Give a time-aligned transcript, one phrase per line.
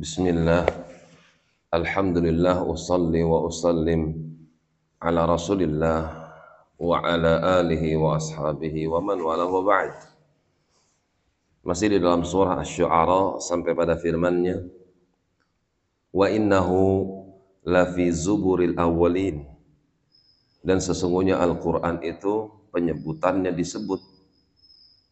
[0.00, 0.64] Bismillah.
[1.76, 4.32] Alhamdulillah usalli wa usallim
[4.96, 6.08] ala rasulillah
[6.80, 9.92] wa ala alihi wa ashabihi wa man wala wa ba'd.
[11.68, 14.64] Masih di dalam surah Asy-Syu'ara sampai pada firman-Nya
[16.16, 17.04] Wa innahu
[17.68, 19.44] lafi zuburil awwalin.
[20.64, 24.00] Dan sesungguhnya Al-Quran itu penyebutannya disebut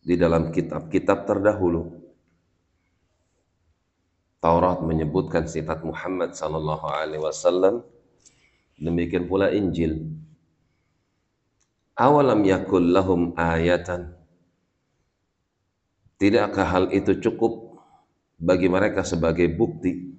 [0.00, 2.07] di dalam kitab-kitab terdahulu
[4.48, 7.84] Taurat menyebutkan sifat Muhammad sallallahu alaihi wasallam.
[8.80, 10.08] Demikian pula Injil.
[11.92, 14.16] Awalam yakul lahum ayatan?
[16.16, 17.76] Tidakkah hal itu cukup
[18.40, 20.16] bagi mereka sebagai bukti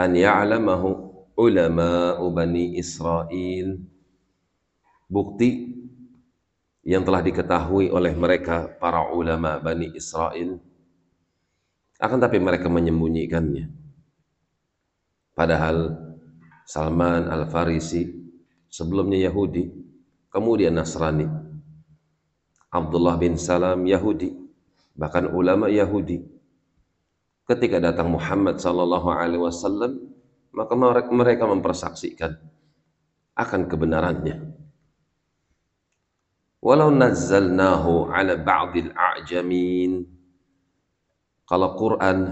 [0.00, 3.84] an ya'lamahu ulama bani Israel
[5.12, 5.76] bukti
[6.88, 10.56] yang telah diketahui oleh mereka para ulama Bani Israel
[12.00, 13.68] akan tapi mereka menyembunyikannya.
[15.36, 15.92] Padahal
[16.64, 18.08] Salman Al-Farisi
[18.72, 19.68] sebelumnya Yahudi,
[20.32, 21.28] kemudian Nasrani.
[22.70, 24.32] Abdullah bin Salam Yahudi,
[24.96, 26.22] bahkan ulama Yahudi.
[27.44, 29.98] Ketika datang Muhammad sallallahu alaihi wasallam,
[30.54, 30.72] maka
[31.10, 32.38] mereka mempersaksikan
[33.34, 34.54] akan kebenarannya.
[36.62, 40.19] Walau nazzalnahu ala ba'dil a'jamin
[41.50, 42.30] kalau Quran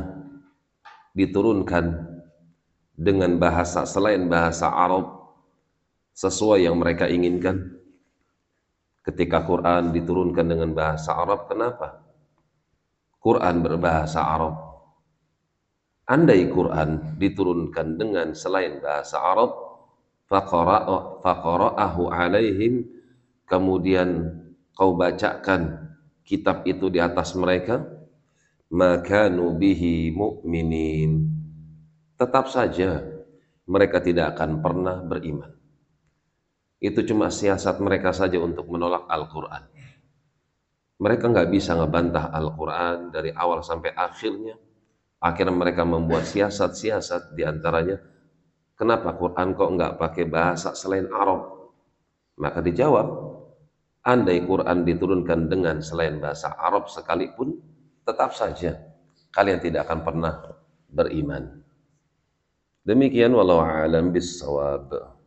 [1.10, 2.06] diturunkan
[2.94, 5.34] dengan bahasa selain bahasa Arab
[6.14, 7.74] sesuai yang mereka inginkan
[9.02, 11.98] ketika Quran diturunkan dengan bahasa Arab kenapa?
[13.18, 14.54] Quran berbahasa Arab
[16.06, 19.50] andai Quran diturunkan dengan selain bahasa Arab
[20.30, 22.86] faqara'ahu alaihim
[23.50, 24.30] kemudian
[24.78, 25.90] kau bacakan
[26.22, 27.97] kitab itu di atas mereka
[28.68, 31.24] makanu bihi mu'minin.
[32.20, 33.00] Tetap saja
[33.64, 35.52] mereka tidak akan pernah beriman.
[36.78, 39.66] Itu cuma siasat mereka saja untuk menolak Al-Quran.
[40.98, 44.58] Mereka nggak bisa ngebantah Al-Quran dari awal sampai akhirnya.
[45.18, 47.98] Akhirnya mereka membuat siasat-siasat di antaranya
[48.78, 51.74] kenapa Quran kok nggak pakai bahasa selain Arab?
[52.38, 53.06] Maka dijawab
[54.06, 57.58] andai Quran diturunkan dengan selain bahasa Arab sekalipun
[58.08, 58.80] tetap saja
[59.28, 60.34] kalian tidak akan pernah
[60.88, 61.60] beriman.
[62.88, 65.17] Demikian walau alam bisawab.